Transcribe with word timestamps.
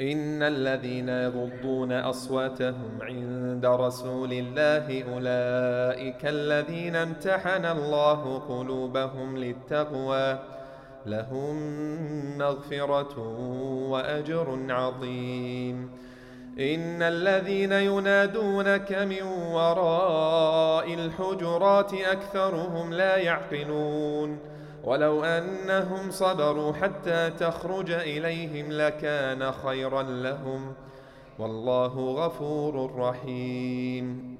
ان 0.00 0.42
الذين 0.42 1.08
يغضون 1.08 1.92
اصواتهم 1.92 2.90
عند 3.00 3.66
رسول 3.66 4.32
الله 4.32 5.04
اولئك 5.14 6.26
الذين 6.26 6.96
امتحن 6.96 7.64
الله 7.64 8.38
قلوبهم 8.38 9.36
للتقوى 9.36 10.38
لهم 11.06 11.56
مغفرة 12.38 13.18
وأجر 13.90 14.58
عظيم 14.68 15.90
إن 16.58 17.02
الذين 17.02 17.72
ينادونك 17.72 18.92
من 18.92 19.22
وراء 19.52 20.94
الحجرات 20.94 21.94
أكثرهم 21.94 22.92
لا 22.94 23.16
يعقلون 23.16 24.38
ولو 24.84 25.24
أنهم 25.24 26.10
صبروا 26.10 26.72
حتى 26.72 27.30
تخرج 27.40 27.90
إليهم 27.90 28.72
لكان 28.72 29.52
خيرا 29.52 30.02
لهم 30.02 30.72
والله 31.38 32.12
غفور 32.26 32.96
رحيم 32.96 34.36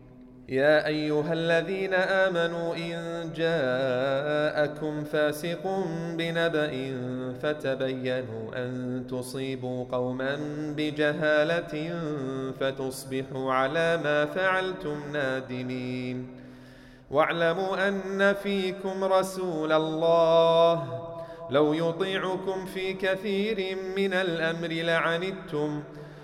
يا 0.49 0.87
ايها 0.87 1.33
الذين 1.33 1.95
امنوا 1.95 2.75
ان 2.77 3.31
جاءكم 3.37 5.05
فاسق 5.05 5.65
بنبأ 6.19 6.71
فتبينوا 7.43 8.57
ان 8.57 9.05
تصيبوا 9.11 9.85
قوما 9.93 10.39
بجهاله 10.77 11.91
فتصبحوا 12.61 13.53
على 13.53 14.01
ما 14.05 14.27
فعلتم 14.27 14.97
نادمين 15.13 16.27
واعلموا 17.11 17.89
ان 17.89 18.35
فيكم 18.35 19.05
رسول 19.05 19.73
الله 19.73 21.05
لو 21.51 21.73
يطيعكم 21.73 22.67
في 22.67 22.93
كثير 22.93 23.77
من 23.97 24.13
الامر 24.13 24.69
لعنتم 24.69 25.83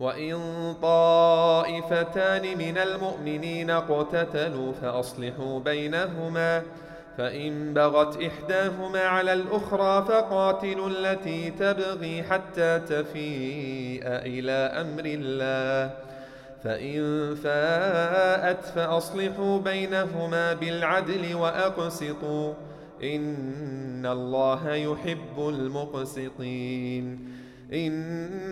وإن 0.00 0.36
طائفتان 0.82 2.58
من 2.58 2.78
المؤمنين 2.78 3.70
اقتتلوا 3.70 4.72
فأصلحوا 4.72 5.60
بينهما 5.60 6.62
فإن 7.18 7.74
بغت 7.74 8.22
إحداهما 8.22 9.00
على 9.00 9.32
الأخرى 9.32 10.04
فقاتلوا 10.08 10.88
التي 10.90 11.50
تبغي 11.50 12.22
حتى 12.22 12.78
تفيء 12.80 14.00
إلى 14.04 14.52
أمر 14.52 15.02
الله 15.06 15.94
فإن 16.64 17.34
فاءت 17.34 18.64
فأصلحوا 18.64 19.58
بينهما 19.60 20.52
بالعدل 20.52 21.34
وأقسطوا 21.34 22.52
إن 23.02 24.06
الله 24.06 24.74
يحب 24.74 25.38
المقسطين 25.38 27.28
إن 27.72 28.13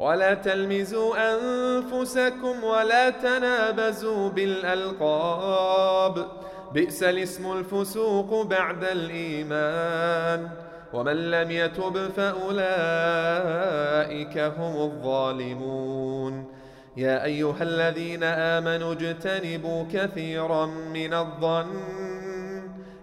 ولا 0.00 0.34
تلمزوا 0.34 1.16
انفسكم 1.34 2.64
ولا 2.64 3.10
تنابزوا 3.10 4.30
بالالقاب 4.30 6.24
بئس 6.72 7.02
الاسم 7.02 7.52
الفسوق 7.52 8.42
بعد 8.46 8.84
الايمان 8.84 10.50
ومن 10.92 11.30
لم 11.30 11.50
يتب 11.50 12.10
فاولئك 12.16 12.38
هم 14.38 14.90
الظالمون 14.90 16.44
يا 16.96 17.24
ايها 17.24 17.62
الذين 17.62 18.22
امنوا 18.24 18.92
اجتنبوا 18.92 19.84
كثيرا 19.92 20.66
من 20.66 21.14
الظن 21.14 21.80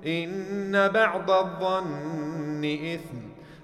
ان 0.08 0.88
بعض 0.94 1.31
الظن 1.31 2.66
اثم 2.96 3.18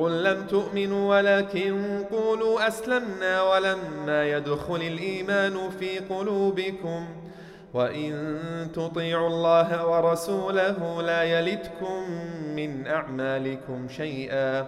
قل 0.00 0.22
لم 0.24 0.46
تؤمنوا 0.46 1.16
ولكن 1.16 2.02
قولوا 2.10 2.68
أسلمنا 2.68 3.42
ولما 3.42 4.26
يدخل 4.28 4.76
الإيمان 4.76 5.70
في 5.70 5.98
قلوبكم 5.98 7.06
وإن 7.74 8.38
تطيعوا 8.74 9.28
الله 9.28 9.86
ورسوله 9.88 11.02
لا 11.02 11.22
يلدكم 11.22 12.04
من 12.56 12.86
أعمالكم 12.86 13.88
شيئا 13.88 14.60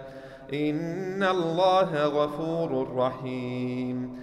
إن 0.53 1.23
الله 1.23 2.05
غفور 2.07 2.95
رحيم 2.95 4.19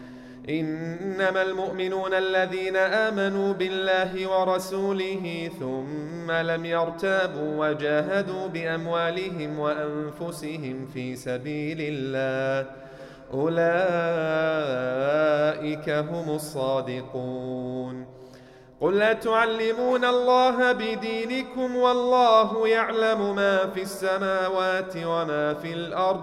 إنما 0.50 1.42
المؤمنون 1.42 2.14
الذين 2.14 2.76
آمنوا 2.76 3.52
بالله 3.54 4.28
ورسوله 4.30 5.50
ثم 5.60 6.32
لم 6.32 6.64
يرتابوا 6.66 7.68
وجاهدوا 7.68 8.48
بأموالهم 8.48 9.58
وأنفسهم 9.58 10.88
في 10.94 11.16
سبيل 11.16 11.78
الله 11.80 12.70
أولئك 13.34 15.90
هم 15.90 16.30
الصادقون 16.34 18.06
قل 18.80 19.02
أتعلمون 19.02 20.04
الله 20.04 20.72
بدينكم 20.72 21.76
والله 21.76 22.68
يعلم 22.68 23.34
ما 23.36 23.66
في 23.74 23.82
السماوات 23.82 24.92
وما 24.96 25.54
في 25.54 25.72
الأرض 25.72 26.22